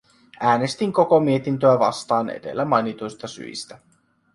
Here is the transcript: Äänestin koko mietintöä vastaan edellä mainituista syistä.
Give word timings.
Äänestin 0.39 0.93
koko 0.93 1.19
mietintöä 1.19 1.79
vastaan 1.79 2.29
edellä 2.29 2.65
mainituista 2.65 3.27
syistä. 3.27 3.79